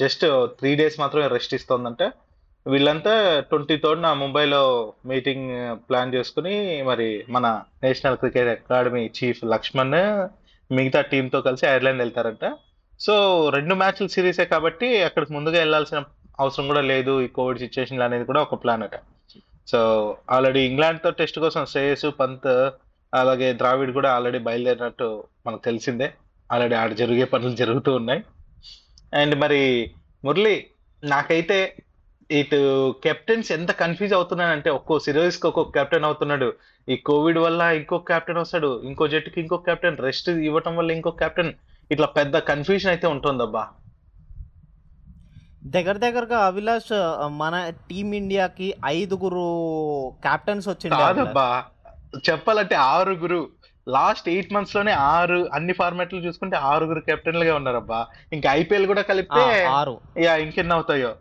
just 0.00 0.24
three 0.58 0.70
days 0.80 0.96
మాత్రమే 1.02 1.28
రెస్ట్ 1.34 1.54
ఇస్తుందంటే. 1.58 2.06
వీళ్ళంతా 2.66 3.12
ట్వంటీ 3.50 3.76
థర్డ్న 3.84 4.06
ముంబైలో 4.12 4.62
మీటింగ్ 5.10 5.50
ప్లాన్ 5.88 6.14
చేసుకుని 6.14 6.54
మరి 6.88 7.08
మన 7.34 7.46
national 7.84 8.18
cricket 8.22 8.50
academy 8.54 9.04
chief 9.18 9.40
Laxman 9.54 9.96
మిగతా 10.70 11.00
టీంతో 11.10 11.40
కలిసి 11.48 11.66
ఐర్లాండ్ 11.74 12.02
వెళ్తారంట. 12.04 12.46
సో 13.00 13.14
రెండు 13.56 13.74
మ్యాచ్ల 13.74 14.06
సిరీసే 14.16 14.44
కాబట్టి 14.54 14.88
అక్కడికి 15.08 15.32
ముందుగా 15.32 15.58
వెళ్ళాల్సిన 15.64 15.98
అవసరం 16.40 16.66
కూడా 16.72 16.82
లేదు. 16.92 17.14
ఈ 17.26 17.28
కోవిడ్ 17.38 17.62
సిచ్యువేషన్ 17.64 18.02
అనేది 18.08 18.24
కూడా 18.30 18.42
ఒక 18.46 18.58
ప్లాన్ 18.64 18.84
అట. 18.86 18.96
సో 19.70 19.78
ఆల్రెడీ 20.30 20.60
ఇంగ్లాండ్తో 20.60 21.10
టెస్ట్ 21.10 21.38
కోసం 21.38 21.66
శ్రేయస్ 21.66 22.06
పంత్ 22.20 22.48
అలాగే 23.14 23.52
ద్రావిడ్ 23.52 23.92
కూడా 23.92 24.12
ఆల్రెడీ 24.12 24.38
బయలుదేరినట్టు 24.38 25.24
మనకు 25.46 25.62
తెలిసిందే. 25.62 26.08
ఆల్రెడీ 26.52 26.74
ఆడ 26.74 26.92
జరిగే 26.92 27.24
పనులు 27.24 27.56
జరుగుతూ 27.56 27.94
ఉన్నాయి. 27.94 28.24
అండ్ 29.14 29.34
మరి 29.34 29.60
మురళి 30.24 30.70
నాకైతే 31.04 31.58
ఇటు 32.30 32.58
కెప్టెన్స్ 33.04 33.52
ఎంత 33.52 33.70
కన్ఫ్యూజ్ 33.70 34.14
అవుతున్నానంటే 34.14 34.70
ఒక్కో 34.70 34.98
సిరోయిస్కి 34.98 35.46
ఒక్కొక్క 35.46 35.78
కెప్టెన్ 35.78 36.04
అవుతున్నాడు. 36.04 36.48
ఈ 36.88 36.96
కోవిడ్ 36.96 37.38
వల్ల 37.38 37.60
ఇంకో 37.60 37.98
కెప్టెన్ 37.98 38.38
వస్తాడు. 38.38 38.70
ఇంకో 38.84 39.08
జట్టుకి 39.08 39.40
ఇంకో 39.40 39.56
కెప్టెన్ 39.56 39.98
రెస్ట్ 40.06 40.28
ఇవ్వటం 40.28 40.76
వల్ల 40.76 40.90
ఇంకో 40.90 41.10
కెప్టెన్ 41.10 41.52
ఇట్లా 41.90 42.06
పెద్ద 42.06 42.36
కన్ఫ్యూజన్ 42.36 42.90
అయితే 42.90 43.06
ఉంటుందబ్బా. 43.06 43.64
దగ్గర 45.66 45.96
దగ్గరగా 45.96 46.38
అభిలాష్ 46.38 46.92
మన 47.28 47.72
టీం 47.90 48.12
ఇండియాకి 48.14 48.74
ఐదుగురు 48.86 49.46
అభిలాష్. 50.24 50.98
కాదబ్బా 50.98 51.64
చెప్పాలంటే 52.30 52.74
ఆరుగురు. 52.74 53.48
లాస్ట్ 53.88 54.28
ఎయిట్ 54.28 54.52
మంత్స్లోనే 54.52 54.92
ఆరు 54.92 55.48
అన్ని 55.54 55.72
ఫార్మాట్లు 55.72 56.18
చూసుకుంటే 56.18 56.56
ఆరుగురు 56.56 57.00
కెప్టెన్లుగా 57.00 57.54
ఉన్నారబ్బా. 57.56 58.06
ఇంకా 58.32 58.52
ఐపీఎల్ 58.52 58.86
కూడా 58.86 59.02
కలిపితే 59.02 59.64
ఆరు. 59.64 60.00
యా 60.18 60.36
ఇంకెన్ని 60.36 60.74
అవుతాయో. 60.74 61.12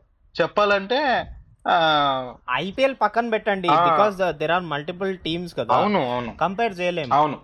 చెప్పాలంటే 0.41 0.99
ఐపీఎల్ 2.51 2.95
పక్కన 3.01 3.29
పెట్టండి. 3.29 3.67
Because 3.67 4.37
there 4.37 4.51
are 4.51 4.63
multiple 4.63 5.17
teams 5.17 5.57
కదా. 5.57 5.75
అవును 5.75 6.13
అవును. 6.13 6.37
కంపేర్ 6.41 6.79
చేయలేము. 6.79 7.13
అవును. 7.13 7.39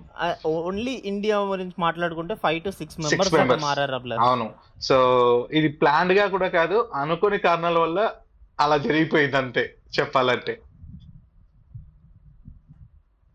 ఓన్లీ 0.47 1.01
ఇండియా 1.05 1.37
గురించి 1.37 1.71
మాట్లాడుకుంటే 1.79 2.35
five 2.35 2.61
to 2.61 2.69
six 2.71 2.99
members 2.99 3.33
members. 3.33 3.61
మారారు 3.61 4.13
అవును. 4.13 4.53
సో 4.81 5.47
ఇది 5.51 5.67
ప్లాన్డ్గా 5.67 6.27
కూడా 6.27 6.47
కాదు. 6.47 6.89
అనుకోని 6.95 7.37
కారణాల 7.37 7.77
వల్ల 7.77 8.11
అలా 8.59 8.77
జరిగిపోయింది 8.77 9.37
అంతే 9.37 9.75
చెప్పాలంటే. 9.99 10.59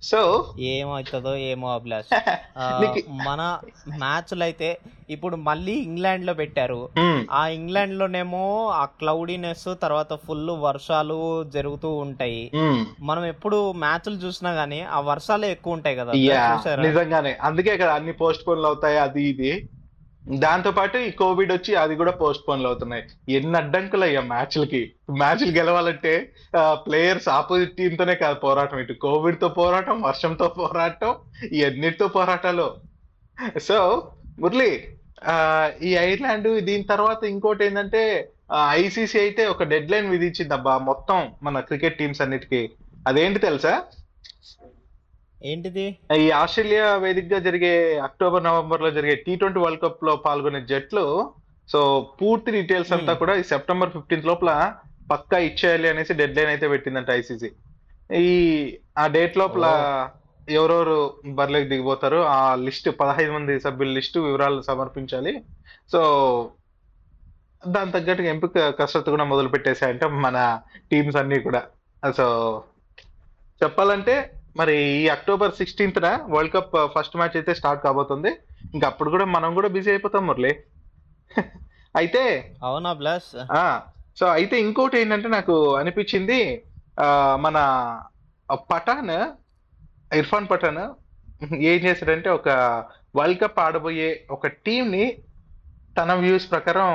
సో 0.03 0.19
ఏమవుతుందో 0.59 1.37
ఏమో 1.37 1.75
అభిలాష్. 1.75 2.11
మన 3.29 3.41
మ్యాచ్లు 3.99 4.45
అయితే 4.45 4.69
ఇప్పుడు 5.11 5.37
మళ్ళీ 5.37 5.73
ఇంగ్లాండ్లో 5.73 6.35
పెట్టారు. 6.35 6.79
ఆ 7.31 7.49
ఇంగ్లాండ్ 7.49 7.95
లోనేమో 7.95 8.43
ఆ 8.71 8.85
క్లౌడీనెస్ 8.85 9.69
తర్వాత 9.83 10.15
ఫుల్ 10.27 10.51
వర్షాలు 10.51 11.19
జరుగుతూ 11.51 11.91
ఉంటాయి. 11.97 12.43
మనం 13.01 13.25
ఎప్పుడు 13.25 13.73
మ్యాచ్లు 13.73 14.15
చూసినా 14.15 14.53
గానీ 14.53 14.81
ఆ 14.91 15.01
వర్షాలే 15.01 15.51
ఎక్కువ 15.51 15.73
ఉంటాయి 15.73 15.97
కదా. 15.97 16.13
నిజంగానే. 16.81 17.37
అందుకే 17.43 17.77
కదా 17.77 17.95
అన్ని 17.95 18.13
పోస్ట్ 18.13 18.49
పోన్లు 18.49 18.67
అవుతాయి 18.67 18.99
అది 18.99 19.23
ఇది. 19.29 19.53
దాంతో 20.29 20.71
పాటు 20.71 20.99
ఈ 20.99 21.11
కోవిడ్ 21.11 21.53
వచ్చి 21.53 21.75
అది 21.75 21.97
కూడా 21.97 22.11
పోస్ట్ 22.11 22.49
పోన్లు 22.49 22.67
అవుతున్నాయి. 22.67 23.05
ఎన్ని 23.33 23.59
అడ్డంకులు 23.59 24.05
అయ్యా 24.05 24.21
మ్యాచ్లకి. 24.21 24.93
మ్యాచ్లు 25.11 25.51
గెలవాలంటే 25.51 26.33
ప్లేయర్స్ 26.75 27.29
ఆపోజిట్ 27.29 27.77
టీంతోనే 27.77 28.15
కాదు 28.15 28.35
పోరాటం. 28.35 28.79
ఇటు 28.79 28.93
కోవిడ్తో 28.93 29.49
పోరాటం 29.49 30.03
వర్షంతో 30.03 30.49
పోరాటం 30.49 31.15
ఈ 31.53 31.65
పోరాటాలు. 32.03 32.75
సో 33.59 33.79
మురళి 34.39 34.97
ఈ 35.83 35.97
ఐర్లాండ్ 35.97 36.61
దీని 36.61 36.83
తర్వాత 36.83 37.25
ఇంకోటి 37.25 37.65
ఏంటంటే 37.65 38.31
ఐసీసీ 38.71 39.19
అయితే 39.19 39.47
ఒక 39.47 39.63
డెడ్ 39.63 39.91
లైన్ 39.91 40.11
విధించిందబ్బా 40.11 40.79
మొత్తం 40.79 41.33
మన 41.43 41.61
క్రికెట్ 41.61 41.99
టీమ్స్ 41.99 42.21
అన్నిటికీ. 42.21 42.71
అదేంటి 43.07 43.39
తెలుసా? 43.39 43.83
ఏంటిది? 45.43 45.87
ఈ 46.23 46.27
ఆస్ట్రేలియా 46.41 46.87
వేదికగా 47.05 47.39
జరిగే 47.39 47.73
అక్టోబర్ 48.07 48.47
నవంబర్లో 48.49 48.91
జరిగే 48.91 49.15
టీ 49.25 49.33
ట్వంటీ 49.41 49.61
వరల్డ్ 49.65 49.83
కప్లో 49.85 50.13
పాల్గొనే 50.27 50.61
జట్లు 50.71 51.05
సో 51.69 51.81
పూర్తి 52.21 52.51
డీటెయిల్స్ 52.57 52.93
అంతా 52.97 53.13
Hmm. 53.13 53.21
కూడా 53.23 53.35
ఈ 53.41 53.43
సెప్టెంబర్ 53.53 53.95
ఫిఫ్టీన్త్ 53.95 54.29
లోపల 54.31 54.51
పక్కా 55.11 55.39
ఇచ్చేయాలి 55.49 55.89
అనేసి 55.89 56.13
డెడ్ 56.21 56.37
లైన్ 56.37 56.51
అయితే 56.53 56.67
పెట్టిందంట 56.73 57.11
ఐసీసీ 57.21 57.51
ఈ 58.21 58.29
ఆ 58.99 59.07
డేట్ 59.17 59.37
లోపల 59.41 59.67
ఎవరెవరు 60.49 60.99
బరిలోకి 61.39 61.69
దిగిపోతారు 61.73 62.21
ఆ 62.35 62.41
లిస్ట్ 62.67 62.89
పదహైదు 63.01 63.33
మంది 63.37 63.55
సభ్యుల 63.65 63.93
లిస్టు 63.99 64.19
వివరాలు 64.27 64.61
సమర్పించాలి. 64.63 65.33
సో 65.93 66.01
దాని 67.63 67.95
తగ్గట్టుగా 67.97 68.29
ఎంపిక 68.35 68.65
కసరత్తు 68.81 69.15
కూడా 69.15 69.27
మొదలు 69.33 69.49
పెట్టేశాయంట 69.55 70.05
మన 70.25 70.37
టీమ్స్ 70.91 71.19
అన్ని 71.23 71.39
కూడా. 71.47 71.63
సో 72.03 72.27
చెప్పాలంటే 73.61 74.15
మరి 74.57 74.77
ఈ 74.99 75.09
అక్టోబర్ 75.15 75.53
సిక్స్టీన్త్ 75.55 76.01
న 76.05 76.11
వరల్డ్ 76.35 76.55
కప్ 76.55 76.75
ఫస్ట్ 76.95 77.17
మ్యాచ్ 77.17 77.37
అయితే 77.39 77.53
స్టార్ట్ 77.61 77.83
కాబోతుంది. 77.87 78.31
ఇంకా 78.75 78.87
అప్పుడు 78.91 79.11
కూడా 79.11 79.27
మనం 79.35 79.51
కూడా 79.55 79.69
బిజీ 79.77 79.91
అయిపోతాం 79.91 80.25
మురళి. 80.27 80.53
అయితే 81.95 82.23
అవునా 82.67 82.93
బ్లస్? 83.01 83.31
ఆ 83.53 83.63
సో 84.17 84.25
అయితే 84.37 84.57
ఇంకోటి 84.61 84.97
ఏంటంటే 85.01 85.29
నాకు 85.29 85.55
అనిపించింది 85.75 86.39
మన 87.45 87.57
పఠాన్ 88.71 89.15
ఇర్ఫాన్ 90.11 90.49
పఠాన్ 90.51 90.83
ఏం 91.71 91.81
చేశాడంటే 91.87 92.29
ఒక 92.39 92.49
వరల్డ్ 93.15 93.41
కప్ 93.43 93.61
ఆడబోయే 93.61 94.09
ఒక 94.31 94.47
టీం 94.67 94.85
ని 94.95 95.05
తన 95.97 96.13
వ్యూస్ 96.23 96.51
ప్రకారం 96.51 96.89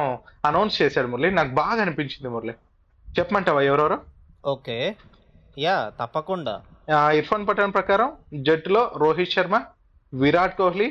అనౌన్స్ 0.45 0.81
చేశాడు 0.81 1.07
మురళి. 1.07 1.31
నాకు 1.39 1.51
బాగా 1.61 1.79
అనిపించింది 1.85 2.29
మురళి. 2.29 2.53
చెప్పమంటావా 3.15 3.61
ఎవరెవరు? 3.69 3.97
ఓకే. 4.43 4.77
యా 5.57 5.75
తప్పకుండా. 5.99 6.55
ఇర్ఫాన్ 6.87 7.47
పఠాన్ 7.47 7.73
ప్రకారం 7.73 8.09
జట్టులో 8.43 8.91
రోహిత్ 8.95 9.31
శర్మ 9.31 9.55
విరాట్ 10.13 10.57
కోహ్లీ 10.57 10.87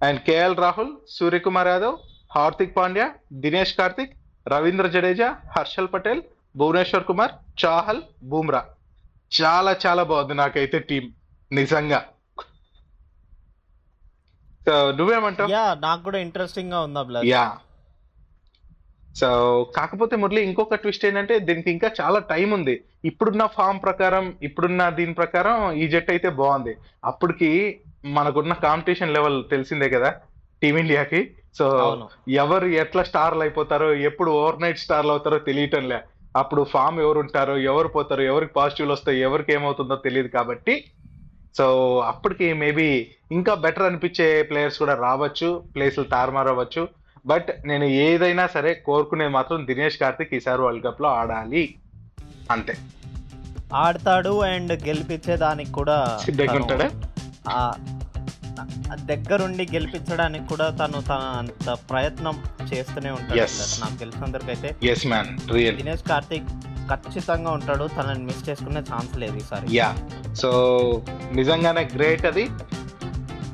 అండ్ 0.00 0.20
కేఎల్ 0.20 0.56
రాహుల్ 0.56 0.92
సూర్యకుమార్ 1.08 1.68
యాదవ్ 1.68 1.96
హార్దిక్ 2.36 2.76
పాండ్యా 2.76 3.06
దినేష్ 3.44 3.76
కార్తిక్ 3.78 4.12
రవీంద్ర 4.46 4.86
జడేజా 4.86 5.28
హర్షల్ 5.56 5.92
పటేల్ 5.94 6.20
భువనేశ్వర్ 6.56 7.04
కుమార్ 7.04 7.32
చాహల్ 7.64 8.02
బూమ్రా. 8.22 8.60
చాలా 9.32 9.72
చాలా 9.86 10.02
బాగుంది 10.02 10.34
నాకైతే 10.34 10.78
టీం 10.90 11.04
నిజంగా. 11.50 11.98
సో 14.66 14.74
నువ్వేమంటావు? 14.98 15.50
యా 15.50 15.64
నాకు 15.86 16.02
కూడా 16.02 16.18
ఇంట్రెస్టింగ్గా 16.18 16.80
ఉందా 16.80 17.22
యా. 17.32 17.44
సో 19.20 19.28
కాకపోతే 19.76 20.14
మురళి 20.16 20.40
ఇంకొక 20.48 20.76
ట్విస్ట్ 20.82 21.06
ఏంటంటే 21.06 21.34
దీనికి 21.38 21.70
ఇంకా 21.70 21.88
చాలా 22.00 22.18
టైం 22.32 22.48
ఉంది. 22.58 22.74
ఇప్పుడున్న 23.04 23.44
ఫామ్ 23.56 23.80
ప్రకారం 23.86 24.24
ఇప్పుడున్న 24.42 24.88
దీని 24.98 25.14
ప్రకారం 25.14 25.56
ఈ 25.82 25.86
జట్ 25.94 26.10
అయితే 26.14 26.28
బాగుంది. 26.40 26.74
అప్పటికి 27.04 27.80
మనకున్న 28.16 28.52
కాంపిటీషన్ 28.66 29.14
లెవెల్ 29.16 29.38
తెలిసిందే 29.54 29.88
కదా 29.96 30.10
టీమిండియాకి. 30.62 31.20
సో 31.58 31.66
ఎవరు 32.28 32.66
ఎట్లా 32.66 33.02
స్టార్లు 33.10 33.40
అయిపోతారో 33.40 33.88
ఎప్పుడు 33.94 34.30
ఓవర్ 34.30 34.62
నైట్ 34.62 34.84
స్టార్లు 34.84 35.12
అవుతారో 35.14 35.38
తెలియటంలే. 35.48 35.98
అప్పుడు 36.36 36.62
ఫామ్ 36.72 36.98
ఎవరు 37.04 37.18
ఉంటారో 37.24 37.56
ఎవరు 37.56 37.88
పోతారో 37.88 38.22
ఎవరికి 38.22 38.52
పాజిటివ్లు 38.58 38.94
వస్తాయి 38.94 39.20
ఎవరికి 39.20 39.52
ఏమవుతుందో 39.52 39.96
తెలియదు 40.06 40.28
కాబట్టి. 40.28 40.74
సో 41.58 41.66
అప్పటికి 42.12 42.52
మేబీ 42.52 42.88
ఇంకా 43.32 43.54
బెటర్ 43.54 43.86
అనిపించే 43.86 44.42
ప్లేయర్స్ 44.50 44.78
కూడా 44.82 44.94
రావచ్చు 45.06 45.48
ప్లేస్లు 45.74 46.04
తారుమారవచ్చు 46.16 46.82
బట్ 47.26 47.48
నేను 47.66 47.84
ఏదైనా 47.84 48.46
సరే 48.46 48.74
కోరుకునేది 48.74 49.30
మాత్రం 49.30 49.66
దినేష్ 49.66 49.98
కార్తిక్ 49.98 50.34
ఈసారి 50.34 50.62
వరల్డ్ 50.62 50.84
కప్లో 50.84 51.08
ఆడాలి. 51.08 51.74
అంతే. 52.50 52.76
ఆడతాడు 53.74 54.42
అండ్ 54.42 54.86
గెలిపించేదానికి 54.86 55.72
కూడా 55.72 56.18
దగ్గరుండి 59.04 59.68
గెలిపించడానికి 59.74 60.48
కూడా 60.48 60.70
తను 60.70 61.00
తన 61.00 61.34
అంత 61.38 61.76
ప్రయత్నం 61.90 62.42
చేస్తూనే 62.74 63.10
ఉంటాడు. 63.10 63.80
నాకు 63.80 63.98
తెలిసినందరికైతే 63.98 64.76
yes 64.82 65.06
man 65.06 65.50
real 65.52 65.76
Dinesh 65.76 66.02
Karthik 66.02 66.48
ఖచ్చితంగా 66.90 67.50
ఉంటాడు. 67.50 67.84
తనని 67.84 68.24
మిస్ 68.24 68.48
చేసుకునే 68.48 68.80
ఛాన్స్ 68.80 69.18
లేదు 69.18 69.36
ఈసారి. 69.36 69.76
యా 69.76 69.96
సో 70.34 70.50
నిజంగానే 71.32 71.88
గ్రేట్ 71.94 72.26
అది. 72.26 72.48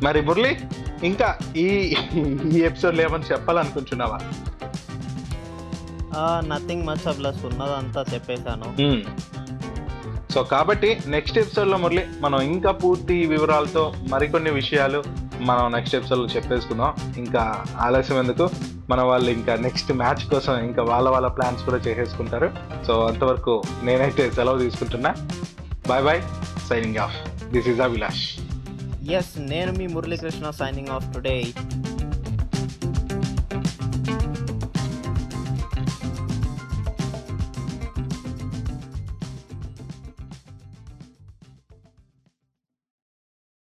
మరి 0.02 0.21
మురళి? 0.21 0.56
ఇంకా 1.04 1.38
ఈ 1.56 1.96
ఈ 2.52 2.58
ఎపిసోడ్ 2.61 3.00
ఏమని 3.00 3.25
చెప్పాలనుకుంటున్నావా? 3.32 4.18
నథింగ్ 6.46 6.87
మచ్ 6.87 7.18
ప్లస్ 7.18 7.44
ఉన్నదంతా 7.44 8.04
చెప్పేశాను. 8.14 9.02
సో 10.32 10.42
కాబట్టి 10.42 11.00
నెక్స్ట్ 11.06 11.38
ఎపిసోడ్లో 11.38 11.76
మురళి 11.78 12.04
మనం 12.20 12.40
ఇంకా 12.40 12.70
పూర్తి 12.70 13.26
వివరాలతో 13.26 13.94
మరికొన్ని 14.08 14.50
విషయాలు 14.50 15.04
మనం 15.40 15.73
నెక్స్ట్ 15.73 15.96
ఎపిసోడ్లో 15.96 16.26
చెప్పేసుకుందాం. 16.26 16.94
ఇంకా 17.16 17.64
ఆలస్యం 17.78 18.18
ఎందుకు? 18.18 18.50
మన 18.90 19.00
వాళ్ళు 19.02 19.30
ఇంకా 19.30 19.56
నెక్స్ట్ 19.56 19.92
మ్యాచ్ 19.92 20.30
కోసం 20.30 20.58
ఇంకా 20.58 20.82
వాళ్ళ 20.82 21.08
వాళ్ళ 21.08 21.26
ప్లాన్స్ 21.26 21.62
కూడా 21.62 21.76
చేసేసుకుంటారు. 21.76 22.50
సో 22.87 23.06
అంతవరకు 23.06 23.62
నేనైతే 23.82 24.30
సెలవు 24.30 24.58
తీసుకుంటున్నా. 24.58 25.14
Bye 25.88 26.04
bye 26.04 26.23
signing 26.68 26.96
off 26.96 27.44
this 27.44 27.68
is 27.68 27.80
Abhilash 27.80 28.28
yes 29.12 29.32
నేను 29.38 29.73
మీ 29.73 29.87
మురళీకృష్ణ 29.87 30.50
సైనింగ్ 30.50 30.88
ఆఫ్ 30.88 31.08
టుడే 31.14 31.37